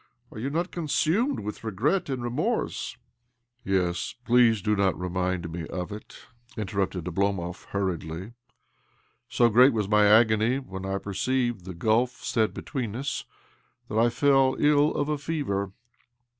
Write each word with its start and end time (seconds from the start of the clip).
Are 0.31 0.39
you 0.39 0.49
not 0.49 0.71
consumed 0.71 1.41
with 1.41 1.63
regret 1.63 2.09
and 2.09 2.23
remorse? 2.23 2.97
""Yes; 3.63 4.15
please 4.25 4.63
do 4.63 4.75
not 4.75 4.99
remind 4.99 5.51
me 5.51 5.67
of 5.67 5.91
it," 5.91 6.25
interrupted 6.57 7.05
Oblomov 7.05 7.65
hurriedly." 7.65 8.33
So 9.37 9.47
great 9.47 9.73
was 9.73 9.87
my 9.87 10.07
agony 10.07 10.57
when 10.57 10.87
I 10.87 10.97
perceived 10.97 11.65
the 11.65 11.75
gulf 11.75 12.23
set 12.23 12.51
between 12.51 12.95
us 12.95 13.25
that 13.89 13.99
I 13.99 14.09
fell 14.09 14.55
ill 14.57 14.91
of 14.95 15.07
a 15.07 15.19
fever. 15.19 15.71